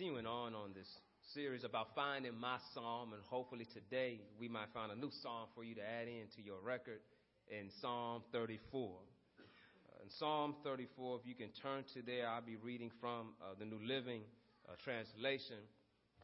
[0.00, 0.88] continuing on on this
[1.34, 5.62] series about finding my psalm, and hopefully today we might find a new psalm for
[5.62, 7.00] you to add into your record
[7.48, 8.88] in Psalm 34.
[8.88, 13.52] Uh, in Psalm 34, if you can turn to there, I'll be reading from uh,
[13.58, 14.22] the New Living
[14.66, 15.60] uh, Translation.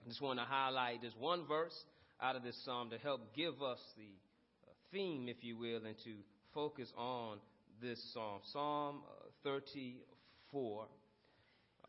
[0.02, 1.76] I just want to highlight this one verse
[2.22, 5.96] out of this psalm to help give us the uh, theme, if you will, and
[6.02, 6.14] to
[6.54, 7.40] focus on
[7.82, 8.40] this psalm.
[8.54, 10.86] Psalm uh, 34.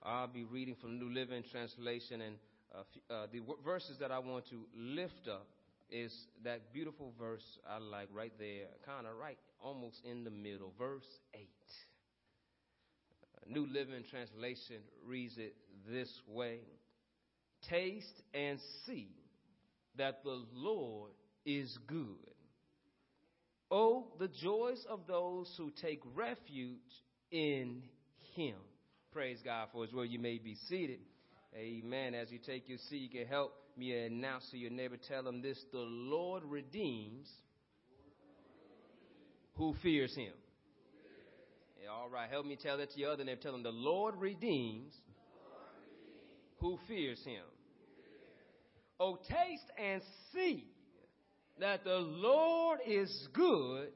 [0.08, 2.36] I'll be reading from the New Living Translation, and
[2.74, 5.48] uh, uh, the w- verses that I want to lift up
[5.90, 6.14] is
[6.46, 11.06] that beautiful verse I like right there, kind of right almost in the middle, verse
[11.34, 11.42] 8.
[13.36, 15.56] Uh, New Living Translation reads it
[15.92, 16.60] this way
[17.70, 19.10] Taste and see
[19.98, 21.12] that the Lord
[21.46, 22.06] is good.
[23.70, 26.80] Oh, the joys of those who take refuge
[27.30, 27.84] in
[28.36, 28.56] Him.
[29.18, 30.12] Praise God for His word.
[30.12, 31.00] You may be seated.
[31.56, 32.14] Amen.
[32.14, 35.42] As you take your seat, you can help me announce to your neighbor, tell them
[35.42, 37.28] this the Lord redeems
[39.56, 40.34] who fears Him.
[41.82, 43.42] Yeah, all right, help me tell that to your other neighbor.
[43.42, 44.94] Tell them the Lord redeems
[46.60, 47.42] who fears Him.
[49.00, 50.68] Oh, taste and see
[51.60, 53.90] that the Lord is good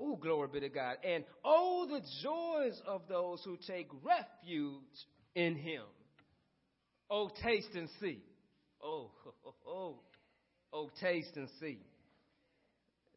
[0.00, 0.96] Oh, glory be to God.
[1.04, 4.80] And oh, the joys of those who take refuge
[5.34, 5.82] in him.
[7.10, 8.22] Oh, taste and see.
[8.82, 9.10] Oh,
[9.46, 9.94] oh, oh,
[10.72, 11.78] oh, taste and see.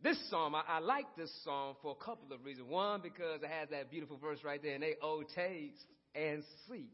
[0.04, 2.68] This psalm, I, I, like this psalm for a couple of reasons.
[2.68, 6.90] One, because it has that beautiful verse right there, and they, oh, taste and see.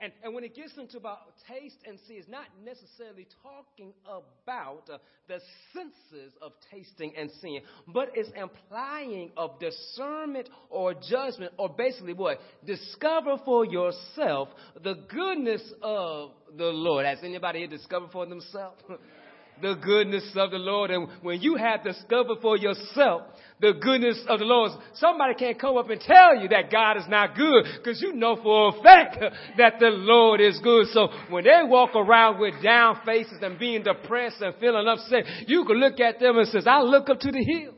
[0.00, 4.90] And, and when it gets into about taste and see, it's not necessarily talking about
[4.92, 5.38] uh, the
[5.72, 12.38] senses of tasting and seeing, but it's implying of discernment or judgment, or basically what?
[12.66, 14.48] Discover for yourself
[14.82, 17.06] the goodness of the Lord.
[17.06, 18.82] Has anybody here discovered for themselves?
[19.62, 20.90] the goodness of the Lord.
[20.90, 23.22] And when you have discovered for yourself
[23.60, 27.08] the goodness of the Lord, somebody can't come up and tell you that God is
[27.08, 29.18] not good because you know for a fact
[29.58, 30.88] that the Lord is good.
[30.88, 35.64] So when they walk around with down faces and being depressed and feeling upset, you
[35.64, 37.73] can look at them and says, I look up to the hills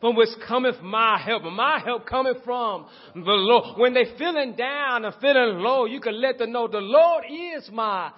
[0.00, 1.42] from which cometh my help.
[1.44, 3.78] My help cometh from the Lord.
[3.78, 7.68] When they feeling down and feeling low, you can let them know the Lord is
[7.72, 8.12] my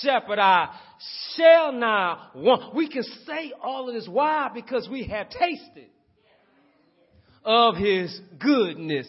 [0.00, 0.38] shepherd.
[0.38, 0.74] I
[1.34, 2.74] shall not want.
[2.74, 4.08] We can say all of this.
[4.08, 4.50] Why?
[4.54, 5.88] Because we have tasted
[7.44, 9.06] of his goodness.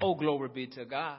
[0.00, 1.18] Oh, glory be to God.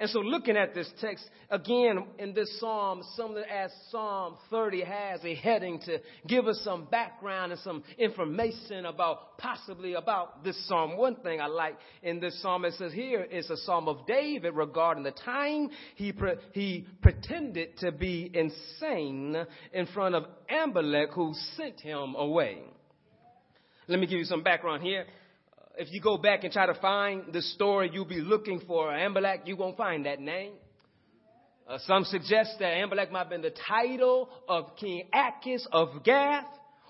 [0.00, 5.24] And so, looking at this text again in this psalm, something as Psalm 30 has
[5.24, 5.98] a heading to
[6.28, 10.96] give us some background and some information about possibly about this psalm.
[10.96, 14.54] One thing I like in this psalm, it says here is a psalm of David
[14.54, 19.36] regarding the time he pre- he pretended to be insane
[19.72, 22.62] in front of Abimelech, who sent him away.
[23.88, 25.06] Let me give you some background here
[25.78, 29.46] if you go back and try to find the story you'll be looking for Abimelech,
[29.46, 30.52] you won't find that name.
[31.68, 36.46] Uh, some suggest that Abimelech might have been the title of King Achish of Gath,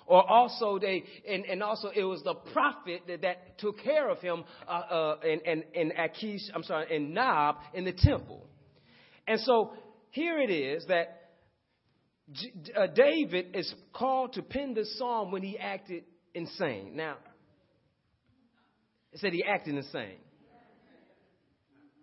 [0.07, 4.21] or also they, and, and also it was the prophet that, that took care of
[4.21, 8.47] him uh, uh, in, in, in Achish, I'm sorry, in Nob in the temple.
[9.27, 9.73] And so
[10.11, 11.33] here it is that
[12.33, 16.97] J- uh, David is called to pen this psalm when he acted insane.
[16.97, 17.17] Now,
[19.13, 20.19] it said he acted insane.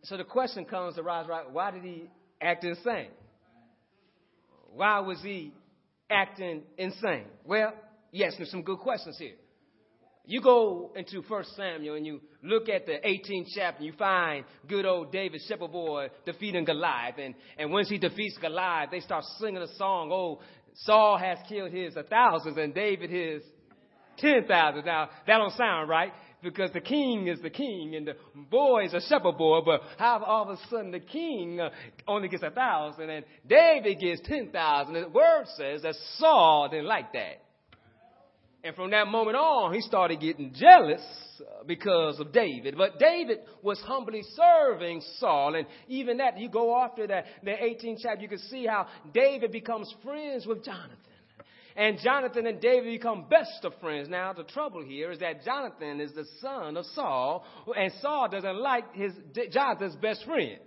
[0.04, 1.50] So the question comes to rise, right?
[1.52, 2.10] Why did he
[2.42, 3.10] act insane?
[4.74, 5.54] Why was he
[6.10, 7.26] acting insane?
[7.46, 7.74] Well,
[8.12, 9.36] yes, there's some good questions here.
[10.28, 14.44] You go into First Samuel and you look at the 18th chapter, and you find
[14.68, 17.16] good old David, shepherd boy, defeating Goliath.
[17.20, 20.42] And, and once he defeats Goliath, they start singing a song, oh,
[20.74, 23.44] Saul has killed his thousands and David his
[24.18, 24.86] 10,000.
[24.86, 26.12] Now, that don't sound right
[26.44, 28.16] because the king is the king and the
[28.50, 31.70] boy is a shepherd boy, but how all of a sudden the king uh,
[32.08, 34.94] only gets a thousand and David gets ten thousand?
[34.94, 37.42] The word says that Saul didn't like that.
[38.66, 41.02] And from that moment on, he started getting jealous
[41.40, 42.76] uh, because of David.
[42.76, 45.54] But David was humbly serving Saul.
[45.54, 49.52] And even that, you go after that, the 18th chapter, you can see how David
[49.52, 50.98] becomes friends with Jonathan.
[51.76, 54.08] And Jonathan and David become best of friends.
[54.08, 57.46] Now, the trouble here is that Jonathan is the son of Saul,
[57.76, 59.12] and Saul doesn't like his
[59.52, 60.60] Jonathan's best friend.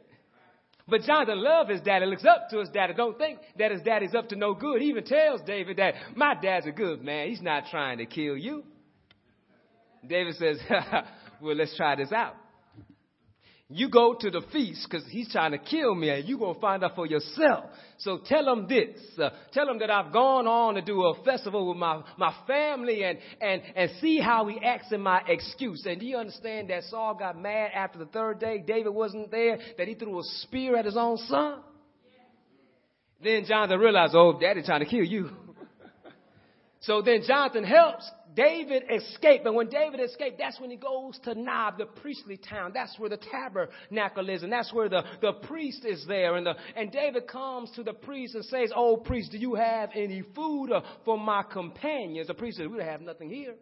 [0.86, 2.94] But Jonathan loves his daddy, looks up to his daddy.
[2.94, 4.80] Don't think that his daddy's up to no good.
[4.80, 7.28] He even tells David that my dad's a good man.
[7.28, 8.64] He's not trying to kill you.
[10.06, 10.58] David says,
[11.42, 12.34] well, let's try this out.
[13.70, 16.60] You go to the feast because he's trying to kill me and you're going to
[16.60, 17.66] find out for yourself.
[17.98, 18.98] So tell him this.
[19.18, 23.04] Uh, tell him that I've gone on to do a festival with my, my family
[23.04, 25.84] and, and, and see how he acts in my excuse.
[25.84, 28.64] And do you understand that Saul got mad after the third day?
[28.66, 31.60] David wasn't there, that he threw a spear at his own son?
[33.22, 35.28] Then Jonathan realized, oh, daddy's trying to kill you.
[36.80, 39.44] so then Jonathan helps David escaped.
[39.46, 42.70] And when David escaped, that's when he goes to Nob, the priestly town.
[42.72, 44.44] That's where the tabernacle is.
[44.44, 46.36] And that's where the, the priest is there.
[46.36, 49.90] And, the, and David comes to the priest and says, Oh, priest, do you have
[49.92, 52.28] any food uh, for my companions?
[52.28, 53.56] The priest says, We don't have nothing here.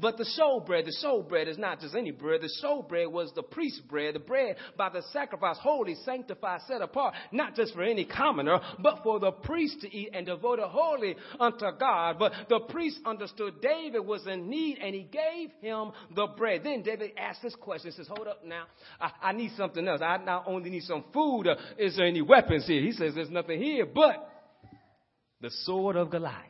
[0.00, 2.40] But the showbread, the showbread is not just any bread.
[2.40, 7.14] The showbread was the priest's bread, the bread by the sacrifice, holy, sanctified, set apart,
[7.32, 11.66] not just for any commoner, but for the priest to eat and devoted wholly unto
[11.78, 12.16] God.
[12.18, 16.62] But the priest understood David was in need and he gave him the bread.
[16.64, 17.90] Then David asked this question.
[17.90, 18.64] He says, hold up now.
[19.00, 20.00] I, I need something else.
[20.02, 21.46] I not only need some food.
[21.78, 22.82] Is there any weapons here?
[22.82, 24.30] He says, there's nothing here but
[25.40, 26.47] the sword of Goliath.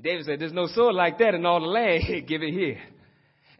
[0.00, 2.04] David said, There's no sword like that in all the land.
[2.28, 2.78] Give it here.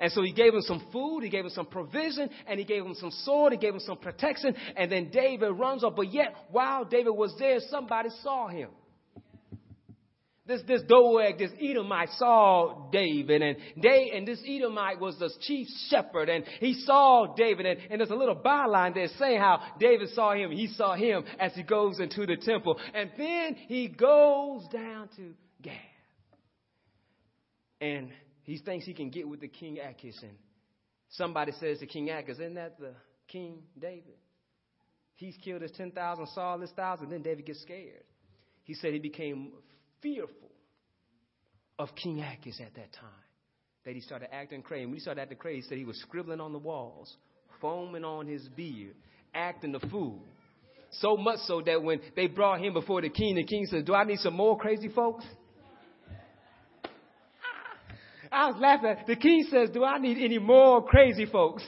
[0.00, 2.84] And so he gave him some food, he gave him some provision, and he gave
[2.84, 5.96] him some sword, he gave him some protection, and then David runs off.
[5.96, 8.68] But yet, while David was there, somebody saw him.
[10.46, 15.66] This, this Doeg, this Edomite saw David, and they, and this Edomite was the chief
[15.90, 20.08] shepherd, and he saw David, and, and there's a little byline there saying how David
[20.10, 24.66] saw him, he saw him as he goes into the temple, and then he goes
[24.68, 25.74] down to Gath
[27.80, 28.10] and
[28.42, 30.16] he thinks he can get with the King Achish.
[30.22, 30.36] And
[31.10, 32.94] somebody says to King Achish, Isn't that the
[33.26, 34.16] King David?
[35.14, 37.10] He's killed his 10,000, Saul his thousand.
[37.10, 38.04] Then David gets scared.
[38.62, 39.52] He said he became
[40.00, 40.50] fearful
[41.78, 43.10] of King Achish at that time.
[43.84, 44.86] That he started acting crazy.
[44.86, 47.16] When he started acting crazy, he said he was scribbling on the walls,
[47.60, 48.94] foaming on his beard,
[49.34, 50.22] acting the fool.
[50.90, 53.94] So much so that when they brought him before the king, the king said, Do
[53.94, 55.24] I need some more crazy folks?
[58.30, 58.96] I was laughing.
[59.06, 61.62] The king says, Do I need any more crazy folks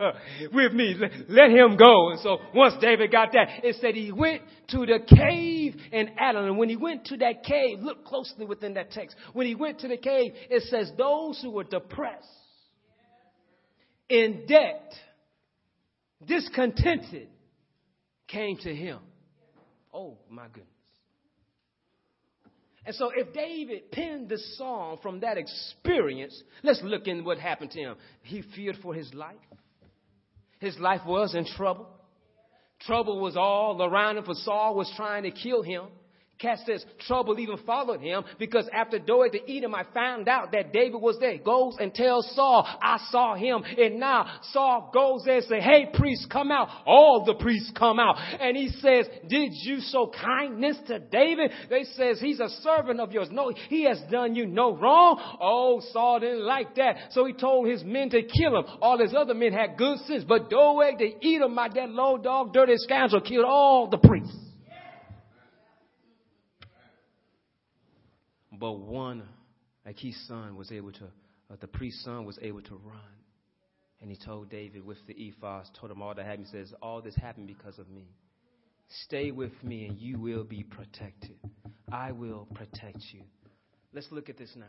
[0.52, 0.96] with me?
[1.28, 2.10] Let him go.
[2.10, 6.50] And so once David got that, it said he went to the cave in Adullam.
[6.50, 9.16] And when he went to that cave, look closely within that text.
[9.32, 12.28] When he went to the cave, it says those who were depressed,
[14.08, 14.92] in debt,
[16.24, 17.28] discontented,
[18.28, 18.98] came to him.
[19.92, 20.73] Oh my goodness.
[22.86, 27.70] And so if David penned this song from that experience, let's look in what happened
[27.72, 27.96] to him.
[28.22, 29.36] He feared for his life.
[30.58, 31.88] His life was in trouble.
[32.80, 35.84] Trouble was all around him for Saul was trying to kill him.
[36.38, 41.00] Cat says trouble even followed him because after Doeg the Edomite found out that David
[41.00, 43.62] was there, goes and tells Saul, I saw him.
[43.78, 46.68] And now Saul goes there and say, Hey, priests, come out.
[46.86, 48.16] All the priests come out.
[48.40, 51.52] And he says, Did you show kindness to David?
[51.70, 53.28] They says, He's a servant of yours.
[53.30, 55.36] No, he has done you no wrong.
[55.40, 57.12] Oh, Saul didn't like that.
[57.12, 58.64] So he told his men to kill him.
[58.82, 60.24] All his other men had good sense.
[60.24, 64.36] But Doeg the Edomite, that low dog, dirty scoundrel, killed all the priests.
[68.58, 69.22] But one,
[69.84, 73.00] like his son, was able to, uh, the priest's son was able to run.
[74.00, 76.46] And he told David with the ephod, told him all that happened.
[76.46, 78.06] He says, All this happened because of me.
[79.06, 81.36] Stay with me and you will be protected.
[81.90, 83.22] I will protect you.
[83.92, 84.66] Let's look at this now.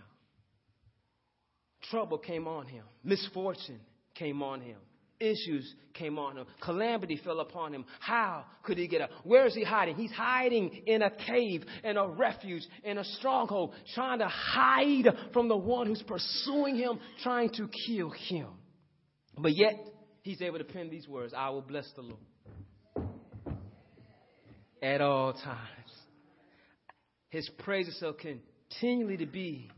[1.89, 3.79] Trouble came on him, misfortune
[4.15, 4.77] came on him
[5.19, 6.45] issues came on him.
[6.61, 7.85] Calamity fell upon him.
[7.99, 9.09] How could he get out?
[9.23, 9.95] Where is he hiding?
[9.95, 15.47] He's hiding in a cave, in a refuge, in a stronghold, trying to hide from
[15.47, 18.47] the one who's pursuing him, trying to kill him.
[19.37, 19.75] But yet,
[20.21, 22.19] he's able to pen these words I will bless the Lord
[24.81, 25.91] at all times.
[27.29, 29.69] His praises shall continually to be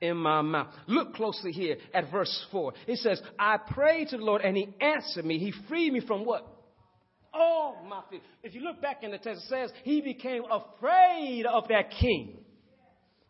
[0.00, 0.68] in my mouth.
[0.86, 2.72] Look closely here at verse 4.
[2.86, 5.38] It says, I prayed to the Lord and he answered me.
[5.38, 6.46] He freed me from what?
[7.32, 8.20] All my fear.
[8.42, 12.38] If you look back in the text, it says he became afraid of that king.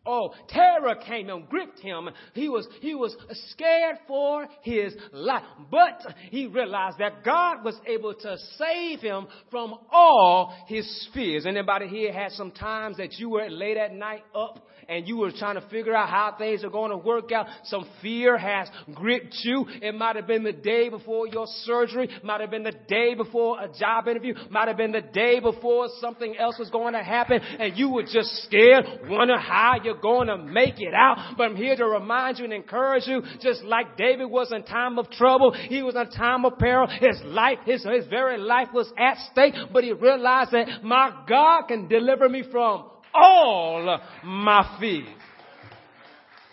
[0.06, 2.08] Oh, terror came and gripped him.
[2.32, 3.14] He was, he was
[3.50, 5.42] scared for his life.
[5.70, 11.44] But he realized that God was able to save him from all his fears.
[11.44, 15.30] Anybody here had some times that you were late at night up and you were
[15.30, 17.46] trying to figure out how things are going to work out.
[17.64, 19.64] Some fear has gripped you.
[19.80, 23.62] It might have been the day before your surgery, might have been the day before
[23.62, 27.40] a job interview, might have been the day before something else was going to happen,
[27.40, 31.34] and you were just scared, wonder how you you're going to make it out.
[31.36, 34.98] But I'm here to remind you and encourage you, just like David was in time
[34.98, 36.86] of trouble, he was in time of peril.
[36.86, 41.66] His life, his, his very life was at stake, but he realized that my God
[41.66, 45.08] can deliver me from all my fears.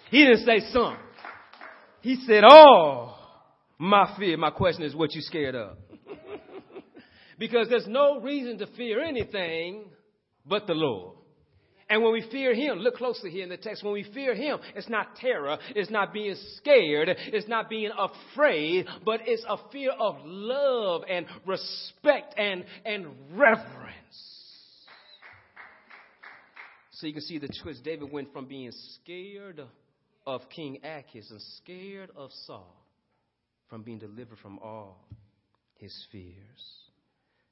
[0.10, 0.98] He didn't say some.
[2.02, 3.20] He said, all
[3.78, 4.38] my fear.
[4.38, 5.78] My question is, what you scared of?
[7.38, 9.90] because there's no reason to fear anything
[10.46, 11.18] but the Lord.
[11.90, 14.60] And when we fear Him, look closely here in the text, when we fear Him,
[14.76, 19.92] it's not terror, it's not being scared, it's not being afraid, but it's a fear
[19.92, 24.28] of love and respect and, and reverence.
[26.92, 27.84] So you can see the twist.
[27.84, 29.62] David went from being scared
[30.26, 32.76] of King Achish and scared of Saul
[33.70, 35.06] from being delivered from all
[35.76, 36.34] his fears.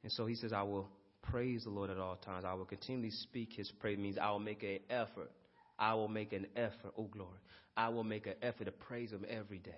[0.04, 0.90] And so he says, I will
[1.32, 2.46] praise the Lord at all times.
[2.46, 3.98] I will continually speak his praise.
[3.98, 5.32] It means I will make an effort.
[5.78, 6.94] I will make an effort.
[6.98, 7.40] Oh, glory.
[7.78, 9.72] I will make an effort to praise him every day,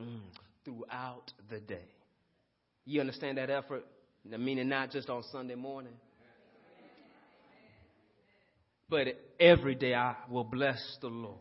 [0.00, 0.20] mm,
[0.64, 1.84] throughout the day.
[2.86, 3.84] You understand that effort?
[4.24, 5.92] Meaning not just on Sunday morning,
[8.88, 9.08] but
[9.38, 11.38] every day I will bless the Lord.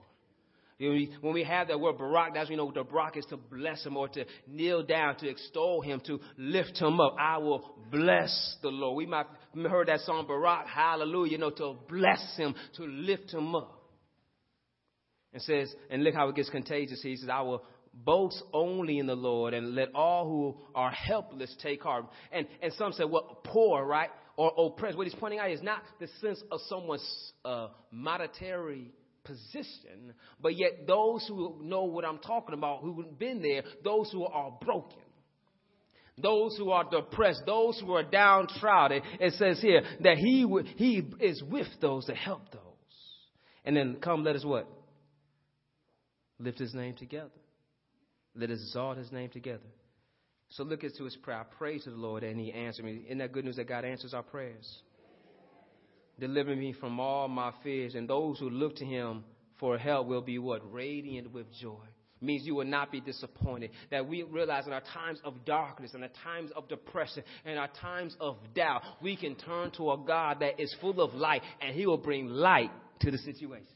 [0.80, 3.98] When we have that word barak, that's, you know, the barak is to bless him
[3.98, 7.16] or to kneel down, to extol him, to lift him up.
[7.20, 8.96] I will bless the Lord.
[8.96, 13.34] We might have heard that song, barak, hallelujah, you know, to bless him, to lift
[13.34, 13.74] him up.
[15.34, 17.02] And says, and look how it gets contagious.
[17.02, 21.56] He says, I will boast only in the Lord and let all who are helpless
[21.62, 22.06] take heart.
[22.32, 24.10] And, and some say, well, poor, right?
[24.36, 24.96] Or oppressed.
[24.96, 28.92] What he's pointing out is not the sense of someone's uh, monetary
[29.28, 34.26] position, but yet those who know what I'm talking about, who've been there, those who
[34.26, 35.00] are broken,
[36.18, 41.44] those who are depressed, those who are downtrodden, it says here that he, he is
[41.44, 42.62] with those to help those.
[43.64, 44.68] And then come, let us what?
[46.40, 47.30] Lift his name together.
[48.36, 49.66] Let us exalt his name together.
[50.50, 51.46] So look into his prayer.
[51.62, 53.04] I to the Lord and he answered me.
[53.06, 54.82] Isn't that good news that God answers our prayers?
[56.20, 57.96] Deliver me from all my fears.
[57.96, 59.24] And those who look to him
[59.60, 60.62] for help will be what?
[60.72, 61.84] Radiant with joy.
[62.20, 63.70] Means you will not be disappointed.
[63.92, 67.70] That we realize in our times of darkness, in our times of depression, in our
[67.80, 71.76] times of doubt, we can turn to a God that is full of light and
[71.76, 72.72] he will bring light
[73.02, 73.68] to the situation.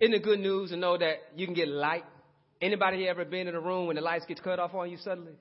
[0.00, 2.04] Isn't it good news to know that you can get light?
[2.60, 5.32] Anybody ever been in a room when the lights get cut off on you suddenly?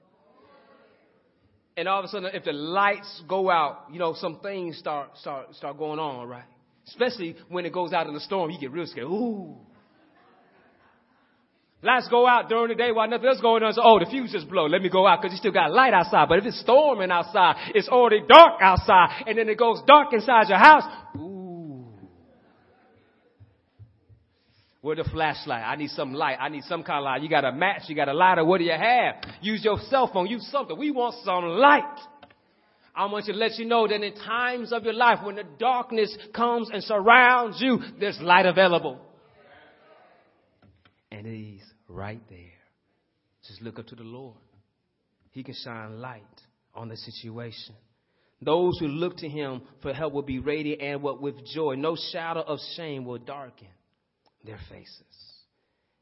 [1.78, 5.18] And all of a sudden, if the lights go out, you know, some things start
[5.18, 6.46] start start going on, right?
[6.88, 9.08] Especially when it goes out in the storm, you get real scared.
[9.08, 9.56] Ooh.
[11.82, 13.74] Lights go out during the day while nothing else going on.
[13.74, 14.66] So, oh, the fuse just blow.
[14.66, 16.28] Let me go out because you still got light outside.
[16.30, 20.50] But if it's storming outside, it's already dark outside, and then it goes dark inside
[20.50, 20.84] your house.
[21.18, 21.35] Ooh.
[24.86, 25.64] Where the flashlight?
[25.66, 26.38] I need some light.
[26.40, 27.24] I need some kind of light.
[27.24, 27.86] You got a match.
[27.88, 28.46] You got a lighter.
[28.46, 29.16] What do you have?
[29.42, 30.28] Use your cell phone.
[30.28, 30.78] Use something.
[30.78, 31.98] We want some light.
[32.96, 35.44] I want you to let you know that in times of your life, when the
[35.58, 39.00] darkness comes and surrounds you, there's light available.
[41.12, 42.54] And He's right there.
[43.48, 44.38] Just look up to the Lord.
[45.32, 46.22] He can shine light
[46.76, 47.74] on the situation.
[48.40, 51.74] Those who look to Him for help will be radiant and what with joy.
[51.74, 53.70] No shadow of shame will darken
[54.46, 55.04] their faces.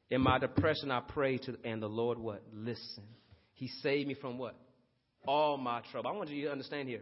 [0.10, 2.44] In my depression, I prayed to, and the Lord what?
[2.54, 3.04] Listen.
[3.54, 4.56] He saved me from what?
[5.26, 6.10] All my trouble.
[6.10, 7.02] I want you to understand here.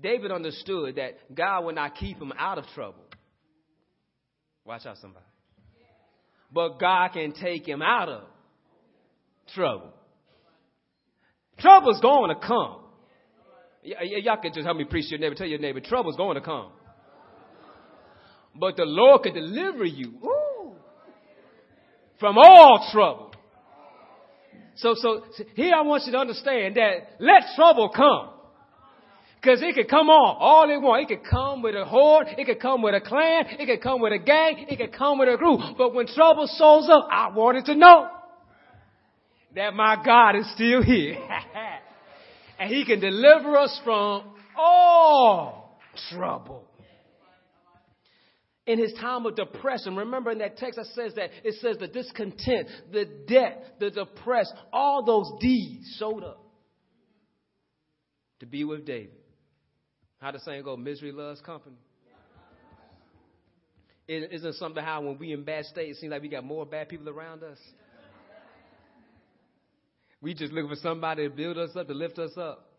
[0.00, 3.04] David understood that God would not keep him out of trouble.
[4.64, 5.24] Watch out, somebody.
[6.50, 8.22] But God can take him out of
[9.54, 9.92] trouble.
[11.58, 12.80] Trouble's going to come.
[13.84, 15.34] Y- y'all can just help me preach your neighbor.
[15.34, 16.70] Tell your neighbor, trouble's going to come.
[18.54, 20.14] But the Lord can deliver you.
[22.18, 23.32] From all trouble.
[24.76, 25.22] So, so
[25.54, 28.30] here I want you to understand that let trouble come.
[29.44, 31.02] Cause it could come on all it want.
[31.02, 32.28] It could come with a horde.
[32.38, 33.44] It could come with a clan.
[33.60, 34.64] It could come with a gang.
[34.70, 35.60] It could come with a group.
[35.76, 38.08] But when trouble shows up, I wanted to know
[39.54, 41.16] that my God is still here.
[42.58, 44.24] and he can deliver us from
[44.56, 45.78] all
[46.10, 46.64] trouble
[48.66, 49.96] in his time of depression.
[49.96, 54.52] Remember in that text that says that it says the discontent, the debt, the depressed,
[54.72, 56.40] all those deeds showed up
[58.40, 59.12] to be with David.
[60.18, 61.76] How the saying go, misery loves company.
[64.06, 66.66] It isn't something how when we in bad state, it seems like we got more
[66.66, 67.58] bad people around us.
[70.20, 72.73] We just looking for somebody to build us up, to lift us up.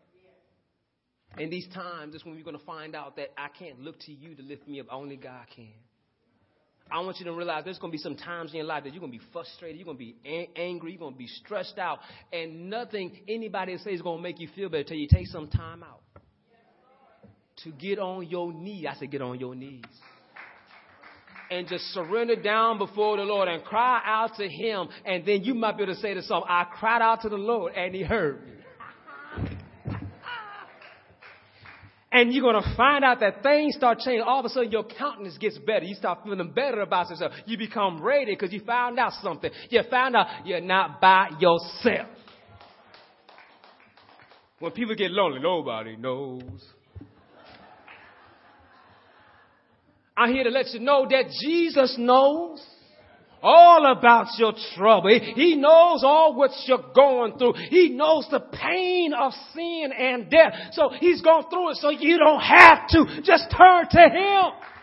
[1.38, 4.12] In these times, is when we're going to find out that I can't look to
[4.12, 4.88] you to lift me up.
[4.90, 5.68] Only God can.
[6.92, 8.94] I want you to realize there's going to be some times in your life that
[8.94, 11.28] you're going to be frustrated, you're going to be a- angry, you're going to be
[11.28, 12.00] stressed out,
[12.32, 15.48] and nothing anybody says is going to make you feel better until you take some
[15.48, 16.02] time out
[17.64, 18.86] to get on your knees.
[18.90, 19.84] I said, get on your knees.
[21.50, 24.88] And just surrender down before the Lord and cry out to Him.
[25.06, 27.38] And then you might be able to say to some, I cried out to the
[27.38, 28.55] Lord and He heard me.
[32.16, 34.22] And you're going to find out that things start changing.
[34.22, 35.84] All of a sudden, your countenance gets better.
[35.84, 37.34] You start feeling better about yourself.
[37.46, 39.52] You become ready because you found out something.
[39.70, 42.08] You found out you're not by yourself.
[44.60, 46.42] When people get lonely, nobody knows.
[50.16, 52.66] I'm here to let you know that Jesus knows
[53.42, 55.10] all about your trouble.
[55.36, 57.54] He knows all what you're going through.
[57.70, 60.54] He knows the pain of sin and death.
[60.72, 63.22] So he's gone through it so you don't have to.
[63.24, 64.75] Just turn to him.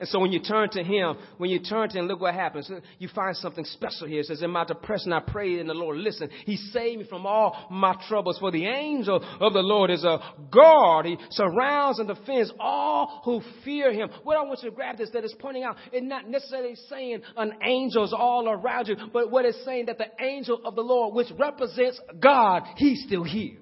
[0.00, 2.70] And so when you turn to Him, when you turn to Him, look what happens.
[2.98, 4.20] You find something special here.
[4.20, 6.30] It says, In my depression, I prayed, and the Lord listened.
[6.44, 8.38] He saved me from all my troubles.
[8.38, 10.18] For the angel of the Lord is a
[10.52, 11.06] guard.
[11.06, 14.10] He surrounds and defends all who fear Him.
[14.22, 17.22] What I want you to grab this that is pointing out, it's not necessarily saying
[17.36, 21.14] an angel's all around you, but what it's saying that the angel of the Lord,
[21.14, 23.58] which represents God, He's still here.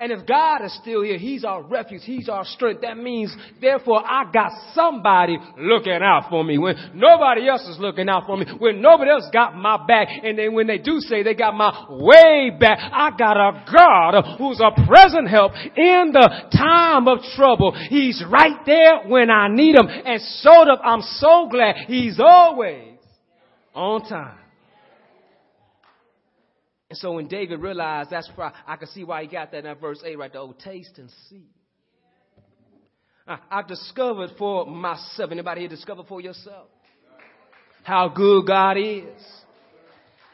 [0.00, 2.82] And if God is still here, He's our refuge, He's our strength.
[2.82, 8.08] That means, therefore, I got somebody looking out for me when nobody else is looking
[8.08, 10.06] out for me, when nobody else got my back.
[10.22, 14.36] And then when they do say they got my way back, I got a God
[14.38, 17.72] who's a present help in the time of trouble.
[17.88, 19.88] He's right there when I need Him.
[19.88, 22.98] And so I'm so glad He's always
[23.74, 24.38] on time.
[26.90, 29.74] And so when David realized that's why I can see why he got that in
[29.76, 30.40] verse 8 right there.
[30.40, 31.44] Oh, taste and see.
[33.26, 35.30] I, I've discovered for myself.
[35.30, 36.68] Anybody here discover for yourself?
[37.82, 39.04] How good God is.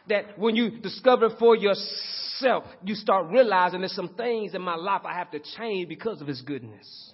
[0.09, 5.03] That when you discover for yourself, you start realizing there's some things in my life
[5.05, 7.13] I have to change because of His goodness.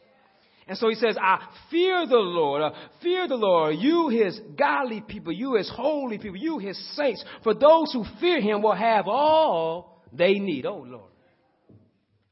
[0.70, 2.62] And so he says, I fear the Lord.
[2.62, 2.70] Uh,
[3.02, 3.74] fear the Lord.
[3.76, 5.32] You, his godly people.
[5.32, 6.36] You, his holy people.
[6.36, 7.24] You, his saints.
[7.42, 10.66] For those who fear him will have all they need.
[10.66, 11.10] Oh, Lord.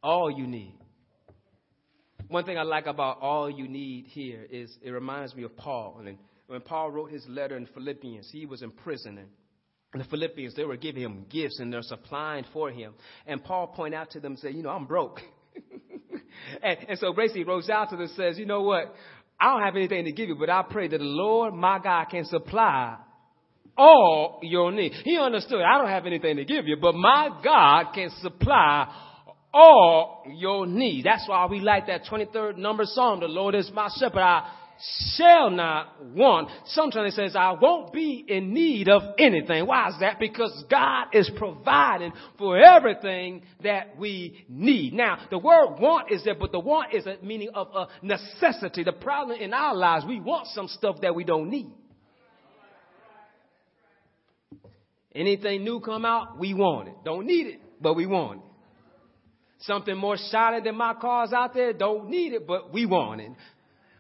[0.04, 0.78] All you need.
[2.28, 6.00] One thing I like about all you need here is it reminds me of Paul.
[6.06, 9.18] And when Paul wrote his letter in Philippians, he was in prison.
[9.92, 12.94] And the Philippians, they were giving him gifts and they're supplying for him.
[13.26, 15.18] And Paul pointed out to them and said, You know, I'm broke.
[16.62, 18.94] and, and so basically wrote out to them says, you know what?
[19.40, 22.06] I don't have anything to give you, but I pray that the Lord, my God,
[22.10, 22.96] can supply
[23.76, 24.96] all your needs.
[25.04, 28.92] He understood, I don't have anything to give you, but my God can supply
[29.54, 31.04] all your needs.
[31.04, 34.20] That's why we like that 23rd number song, the Lord is my shepherd.
[34.20, 34.50] I
[35.16, 36.48] shall not want.
[36.66, 39.66] Sometimes it says, I won't be in need of anything.
[39.66, 40.18] Why is that?
[40.18, 44.92] Because God is providing for everything that we need.
[44.94, 48.84] Now, the word want is there, but the want is a meaning of a necessity.
[48.84, 51.72] The problem in our lives, we want some stuff that we don't need.
[55.14, 56.94] Anything new come out, we want it.
[57.04, 58.44] Don't need it, but we want it.
[59.60, 63.32] Something more shiny than my car's out there, don't need it, but we want it.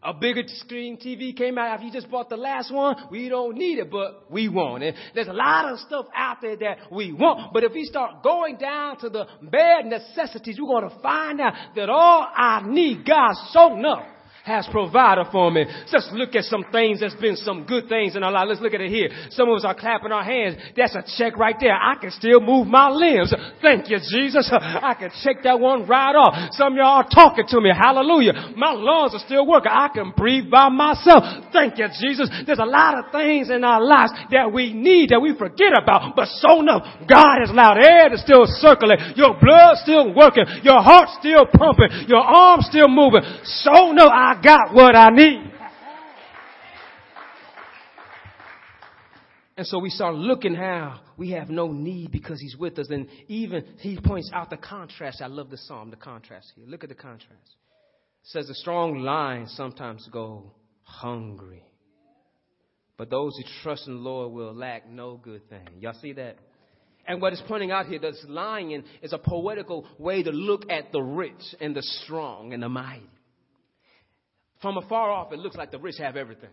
[0.02, 2.94] A bigger screen TV came out after you just bought the last one.
[3.10, 4.94] We don't need it, but we want it.
[5.14, 7.52] There's a lot of stuff out there that we want.
[7.52, 11.54] But if we start going down to the bare necessities, we're going to find out
[11.74, 14.04] that all I need, God's shown up
[14.48, 15.64] has provided for me.
[15.92, 18.46] Let's look at some things that's been some good things in our life.
[18.48, 19.10] Let's look at it here.
[19.30, 20.56] Some of us are clapping our hands.
[20.76, 21.76] That's a check right there.
[21.76, 23.32] I can still move my limbs.
[23.60, 24.48] Thank you, Jesus.
[24.52, 26.54] I can check that one right off.
[26.56, 27.70] Some of y'all are talking to me.
[27.76, 28.54] Hallelujah.
[28.56, 29.70] My lungs are still working.
[29.70, 31.52] I can breathe by myself.
[31.52, 32.30] Thank you, Jesus.
[32.46, 36.16] There's a lot of things in our lives that we need that we forget about.
[36.16, 39.16] But so enough, God has allowed air to still circulate.
[39.16, 40.44] Your blood still working.
[40.62, 42.08] Your heart still pumping.
[42.08, 43.20] Your arms still moving.
[43.44, 45.52] So no, I got what I need.
[49.58, 52.86] And so we start looking how we have no need because he's with us.
[52.90, 55.20] And even he points out the contrast.
[55.20, 56.64] I love the psalm, the contrast here.
[56.68, 57.56] Look at the contrast.
[58.22, 61.64] It says the strong lions sometimes go hungry.
[62.96, 65.66] But those who trust in the Lord will lack no good thing.
[65.80, 66.36] Y'all see that?
[67.08, 70.92] And what it's pointing out here, this lion is a poetical way to look at
[70.92, 73.08] the rich and the strong and the mighty.
[74.60, 76.50] From afar off, it looks like the rich have everything.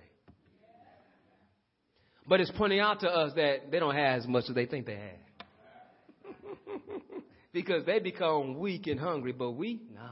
[2.28, 4.86] But it's pointing out to us that they don't have as much as they think
[4.86, 6.36] they have.
[7.54, 10.10] because they become weak and hungry, but we, no.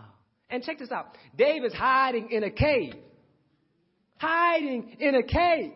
[0.50, 2.94] And check this out David's hiding in a cave.
[4.18, 5.74] hiding in a cave.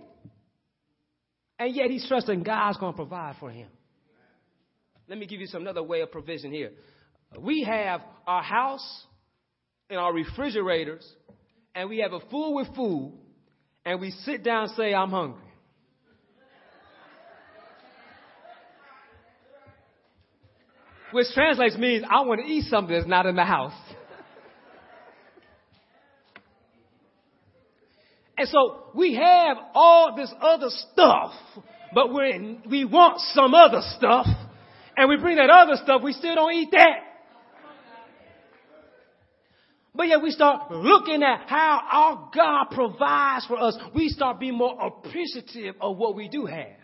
[1.59, 3.69] And yet he's trusting God's going to provide for him.
[5.09, 6.71] Let me give you some another way of provision here.
[7.39, 9.05] We have our house
[9.89, 11.09] and our refrigerators,
[11.77, 13.13] and we have a full with food,
[13.85, 15.43] and we sit down and say, I'm hungry.
[21.11, 23.79] Which translates means I want to eat something that's not in the house.
[28.39, 31.33] And so we have all this other stuff,
[31.93, 34.25] but we're we want some other stuff,
[34.97, 37.06] and we bring that other stuff, we still don't eat that.
[39.97, 43.75] But yet we start looking at how our God provides for us.
[43.95, 46.77] We start being more appreciative of what we do have.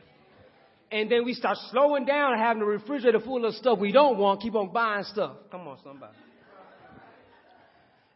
[0.91, 4.17] And then we start slowing down and having a refrigerator full of stuff we don't
[4.17, 5.38] want, keep on buying stuff.
[5.52, 6.13] Come on, somebody.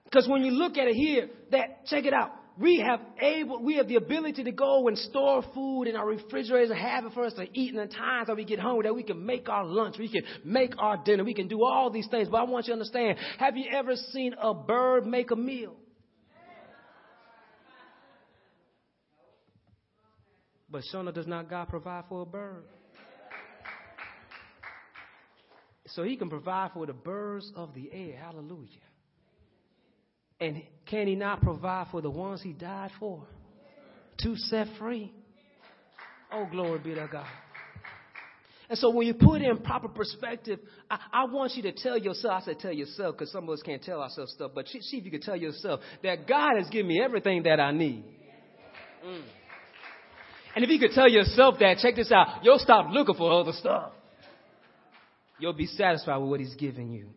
[0.06, 3.76] Because when you look at it here, that check it out we have able, we
[3.76, 7.26] have the ability to go and store food in our refrigerators and have it for
[7.26, 9.66] us to eat in the times that we get hungry, that we can make our
[9.66, 12.30] lunch, we can make our dinner, we can do all these things.
[12.30, 15.76] But I want you to understand, have you ever seen a bird make a meal?
[20.70, 22.64] But Shona does not God provide for a bird?
[25.88, 28.18] So he can provide for the birds of the air.
[28.18, 28.82] Hallelujah.
[30.40, 33.24] And can he not provide for the ones he died for?
[34.20, 35.12] To set free.
[36.32, 37.26] Oh, glory be to God.
[38.70, 40.60] And so when you put in proper perspective,
[40.92, 43.62] I, I want you to tell yourself, I said tell yourself because some of us
[43.62, 46.88] can't tell ourselves stuff, but see if you can tell yourself that God has given
[46.88, 48.04] me everything that I need.
[49.06, 49.24] Mm.
[50.56, 53.54] And if you could tell yourself that, check this out, you'll stop looking for other
[53.54, 53.94] stuff.
[55.40, 57.10] You'll be satisfied with what he's giving you.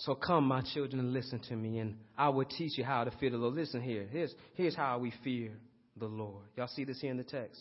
[0.00, 3.10] So come, my children, and listen to me, and I will teach you how to
[3.20, 3.54] fear the Lord.
[3.54, 4.06] Listen here.
[4.10, 5.50] Here's, here's how we fear
[5.94, 6.44] the Lord.
[6.56, 7.60] Y'all see this here in the text?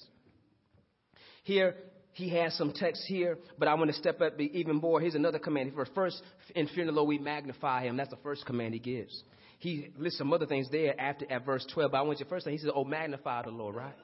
[1.43, 1.75] Here,
[2.13, 5.01] he has some text here, but I want to step up even more.
[5.01, 5.73] Here's another command.
[5.93, 6.21] First,
[6.55, 7.97] in fearing the Lord, we magnify him.
[7.97, 9.21] That's the first command he gives.
[9.57, 12.45] He lists some other things there after at verse 12, but I want you first
[12.45, 12.53] thing.
[12.53, 13.95] He says, Oh, magnify the Lord, right?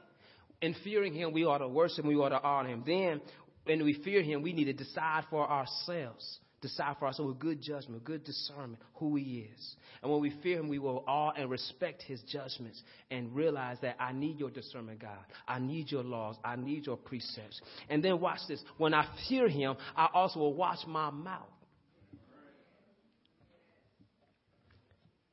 [0.62, 2.84] In fearing him, we ought to worship him, we ought to honor him.
[2.86, 3.22] Then,
[3.64, 7.62] when we fear him, we need to decide for ourselves decide for ourselves with good
[7.62, 9.76] judgment, good discernment, who He is.
[10.02, 13.96] And when we fear Him, we will awe and respect His judgments and realize that
[14.00, 15.18] I need your discernment, God.
[15.48, 16.36] I need your laws.
[16.44, 17.62] I need your precepts.
[17.90, 18.64] And then watch this.
[18.78, 21.44] When I fear Him, I also will watch my mouth.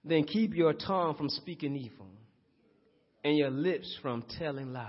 [0.04, 2.08] Then keep your tongue from speaking evil
[3.24, 4.88] and your lips from telling lies.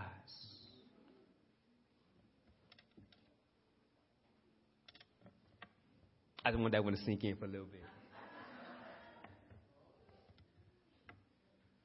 [6.45, 7.81] I just want that one to sink in for a little bit.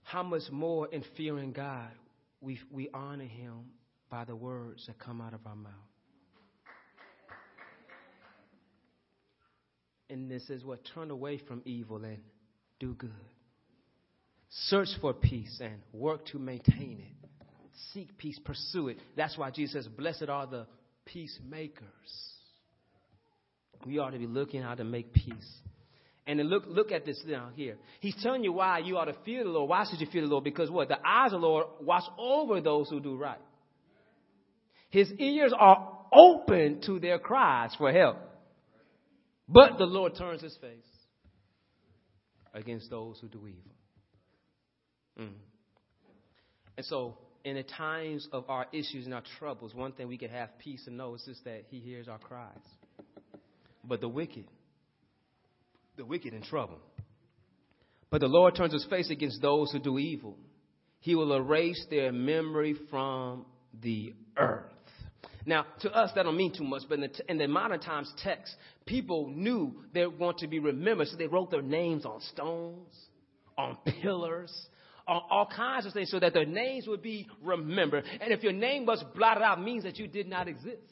[0.03, 1.91] How much more in fearing God
[2.41, 3.67] we, we honor Him
[4.11, 5.73] by the words that come out of our mouth.
[10.11, 12.19] And this is what turn away from evil and
[12.81, 13.11] do good.
[14.49, 17.29] Search for peace and work to maintain it.
[17.93, 18.97] Seek peace, pursue it.
[19.15, 20.67] That's why Jesus says, Blessed are the
[21.05, 21.85] peacemakers
[23.89, 25.53] we ought to be looking how to make peace.
[26.27, 27.79] And look, look at this down here.
[28.01, 29.71] He's telling you why you ought to fear the Lord.
[29.71, 30.45] Why should you fear the Lord?
[30.45, 30.89] Because what?
[30.89, 33.41] The eyes of the Lord watch over those who do right.
[34.91, 38.19] His ears are open to their cries for help.
[39.49, 40.85] But the Lord turns his face
[42.53, 43.73] against those who do evil.
[45.19, 45.33] Mm.
[46.77, 50.31] And so, in the times of our issues and our troubles, one thing we can
[50.31, 52.53] have peace and know is just that he hears our cries.
[53.89, 54.45] But the wicked,
[55.97, 56.79] the wicked in trouble.
[58.11, 60.37] But the Lord turns his face against those who do evil.
[61.01, 63.47] He will erase their memory from
[63.83, 64.65] the earth.
[65.47, 68.13] Now, to us, that don't mean too much, but in the, in the modern times
[68.23, 72.95] text, people knew they want to be remembered, so they wrote their names on stones,
[73.57, 74.53] on pillars,
[75.07, 78.05] on all kinds of things, so that their names would be remembered.
[78.21, 80.83] And if your name was blotted out, means that you did not exist.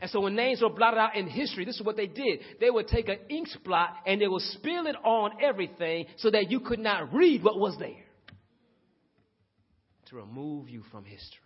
[0.00, 2.40] And so when names were blotted out in history, this is what they did.
[2.60, 6.50] They would take an ink blot and they would spill it on everything so that
[6.50, 8.04] you could not read what was there
[10.06, 11.40] to remove you from history.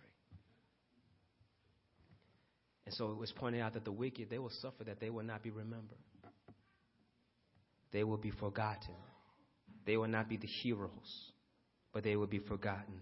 [2.85, 5.23] And so it was pointed out that the wicked, they will suffer, that they will
[5.23, 5.97] not be remembered.
[7.93, 8.95] They will be forgotten.
[9.85, 10.89] They will not be the heroes,
[11.93, 12.99] but they will be forgotten.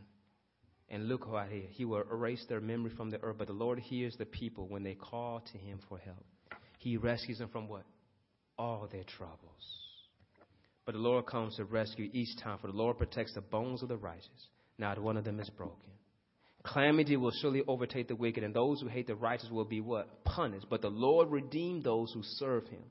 [0.92, 1.68] And look right here.
[1.70, 3.36] He will erase their memory from the earth.
[3.38, 6.26] But the Lord hears the people when they call to him for help.
[6.80, 7.84] He rescues them from what?
[8.58, 9.38] All their troubles.
[10.86, 13.90] But the Lord comes to rescue each time, for the Lord protects the bones of
[13.90, 14.48] the righteous.
[14.80, 15.76] Not one of them is broken.
[16.64, 20.24] Calamity will surely overtake the wicked, and those who hate the righteous will be what?
[20.24, 20.66] Punished.
[20.70, 22.82] But the Lord redeemed those who serve him.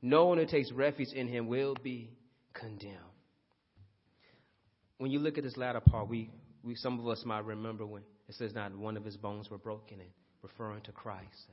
[0.00, 2.10] No one who takes refuge in him will be
[2.54, 2.96] condemned.
[4.98, 6.30] When you look at this latter part, we,
[6.64, 9.58] we some of us might remember when it says not one of his bones were
[9.58, 10.10] broken and
[10.42, 11.46] referring to Christ.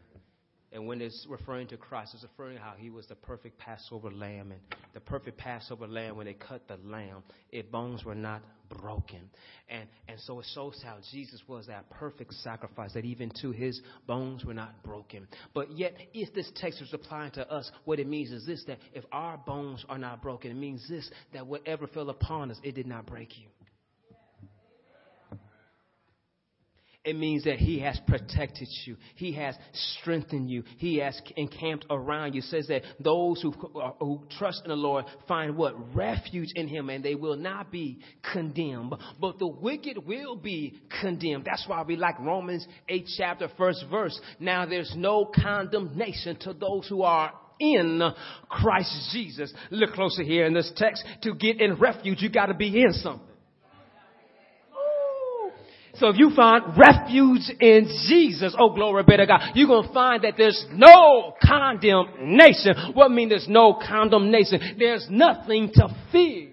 [0.74, 4.12] And when it's referring to Christ, it's referring to how he was the perfect Passover
[4.12, 4.52] lamb.
[4.52, 4.60] And
[4.94, 9.30] the perfect Passover lamb, when they cut the lamb, its bones were not broken.
[9.70, 13.82] And, and so it shows how Jesus was that perfect sacrifice, that even to his
[14.08, 15.26] bones were not broken.
[15.54, 18.80] But yet, if this text is applying to us, what it means is this that
[18.94, 22.76] if our bones are not broken, it means this that whatever fell upon us, it
[22.76, 23.48] did not break you.
[27.08, 28.98] It means that He has protected you.
[29.16, 30.64] He has strengthened you.
[30.78, 32.40] He has encamped around you.
[32.40, 35.96] It says that those who, uh, who trust in the Lord find what?
[35.96, 38.00] Refuge in Him and they will not be
[38.34, 38.94] condemned.
[39.22, 41.46] But the wicked will be condemned.
[41.46, 44.20] That's why we like Romans 8 chapter first verse.
[44.42, 48.02] Now there's no condemnation to those who are in
[48.50, 49.54] Christ Jesus.
[49.72, 51.06] Look closer here in this text.
[51.22, 53.37] To get in refuge, you gotta be in something.
[56.00, 60.24] So if you find refuge in Jesus, oh glory be to God, you're gonna find
[60.24, 62.94] that there's no condemnation.
[62.94, 64.76] What mean there's no condemnation?
[64.78, 66.47] There's nothing to fear.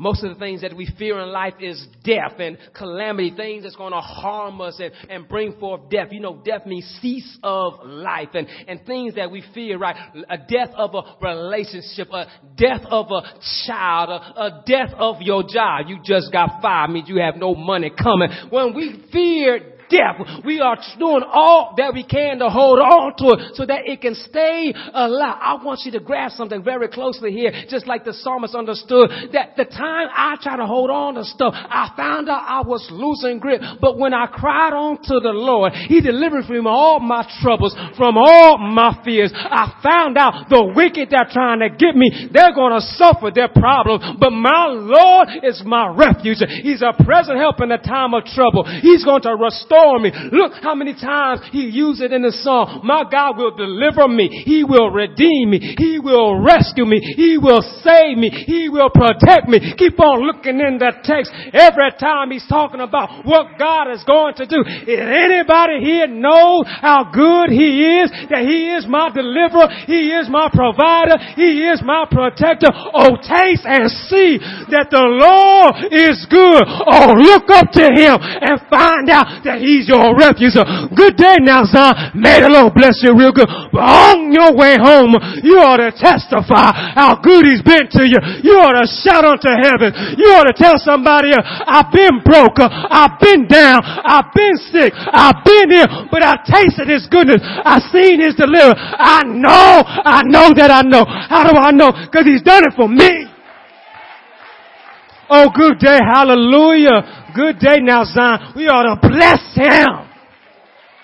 [0.00, 3.74] Most of the things that we fear in life is death and calamity, things that's
[3.74, 6.08] going to harm us and, and bring forth death.
[6.12, 9.96] You know, death means cease of life and, and things that we fear, right?
[10.30, 13.22] A death of a relationship, a death of a
[13.66, 15.86] child, a, a death of your job.
[15.88, 18.28] You just got fired, means you have no money coming.
[18.50, 20.44] When we fear death.
[20.44, 24.00] We are doing all that we can to hold on to it so that it
[24.00, 25.38] can stay alive.
[25.40, 29.56] I want you to grasp something very closely here, just like the psalmist understood that
[29.56, 33.38] the time I try to hold on to stuff, I found out I was losing
[33.38, 33.60] grip.
[33.80, 37.74] But when I cried on to the Lord, He delivered me from all my troubles,
[37.96, 39.32] from all my fears.
[39.34, 43.30] I found out the wicked that are trying to get me, they're going to suffer
[43.30, 44.18] their problem.
[44.18, 46.38] But my Lord is my refuge.
[46.62, 48.64] He's a present help in the time of trouble.
[48.82, 50.10] He's going to restore restore me.
[50.32, 52.80] Look how many times he used it in the song.
[52.84, 54.42] My God will deliver me.
[54.44, 55.76] He will redeem me.
[55.78, 57.00] He will rescue me.
[57.00, 58.30] He will save me.
[58.30, 59.74] He will protect me.
[59.76, 61.32] Keep on looking in that text.
[61.52, 64.62] Every time he's talking about what God is going to do.
[64.66, 70.28] If anybody here knows how good he is, that he is my deliverer, he is
[70.28, 72.68] my provider, he is my protector.
[72.72, 74.38] Oh, taste and see
[74.70, 76.62] that the Lord is good.
[76.66, 80.56] Oh, look up to him and find out that he He's your refuge.
[80.96, 82.16] Good day now, son.
[82.16, 83.44] May the Lord bless you real good.
[83.68, 85.12] But on your way home,
[85.44, 88.16] you ought to testify how good He's been to you.
[88.40, 89.92] You ought to shout unto heaven.
[90.16, 92.56] You ought to tell somebody, I've been broke.
[92.64, 93.84] I've been down.
[93.84, 94.96] I've been sick.
[94.96, 97.44] I've been here, but I tasted His goodness.
[97.44, 98.80] I seen His deliverance.
[98.80, 101.04] I know, I know that I know.
[101.04, 101.92] How do I know?
[102.08, 103.27] Cause He's done it for me.
[105.30, 105.98] Oh, good day.
[105.98, 107.32] Hallelujah.
[107.34, 108.52] Good day now, Zion.
[108.56, 110.08] We ought to bless him.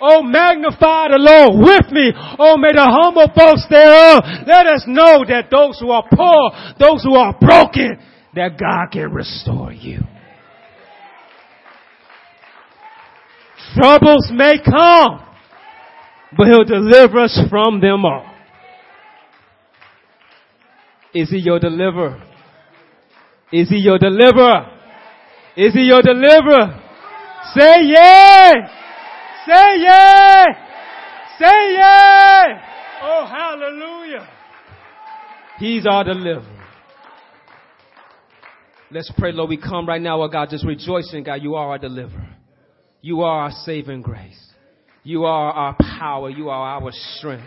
[0.00, 2.12] Oh, magnify the Lord with me.
[2.38, 4.22] Oh, may the humble boast thereof.
[4.46, 7.98] Let us know that those who are poor, those who are broken,
[8.34, 10.00] that God can restore you.
[13.74, 15.24] Troubles may come,
[16.36, 18.26] but He'll deliver us from them all.
[21.14, 22.22] Is He your deliverer?
[23.52, 24.74] Is He your deliverer?
[25.56, 26.80] Is he your deliverer?
[27.54, 28.52] Say yeah!
[29.46, 30.44] Say yeah!
[31.38, 32.60] Say yeah!
[33.02, 34.28] Oh, hallelujah.
[35.60, 36.50] He's our deliverer.
[38.90, 39.50] Let's pray, Lord.
[39.50, 41.40] We come right now, oh God, just rejoicing, God.
[41.42, 42.30] You are our deliverer.
[43.00, 44.40] You are our saving grace.
[45.04, 46.30] You are our power.
[46.30, 47.46] You are our strength.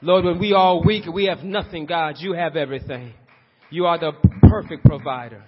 [0.00, 3.12] Lord, when we are weak we have nothing, God, you have everything.
[3.70, 4.12] You are the
[4.52, 5.42] perfect provider,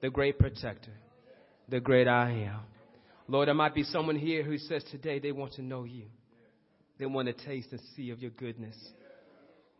[0.00, 0.92] the great protector
[1.68, 2.60] the great I am.
[3.28, 6.04] Lord, there might be someone here who says today they want to know you.
[6.98, 8.76] They want to taste and see of your goodness.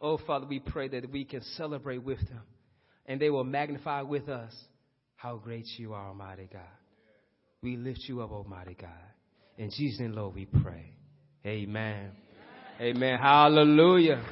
[0.00, 2.42] Oh, Father, we pray that we can celebrate with them
[3.06, 4.52] and they will magnify with us
[5.14, 6.62] how great you are, Almighty God.
[7.62, 8.90] We lift you up, Almighty God.
[9.56, 10.92] In Jesus' name, Lord, we pray.
[11.46, 12.10] Amen.
[12.80, 13.18] Amen.
[13.18, 14.22] Hallelujah.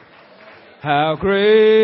[0.82, 1.74] How great.